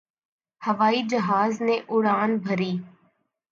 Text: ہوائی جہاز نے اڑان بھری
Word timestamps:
ہوائی 0.61 1.01
جہاز 1.09 1.61
نے 1.61 1.75
اڑان 1.89 2.37
بھری 2.37 2.71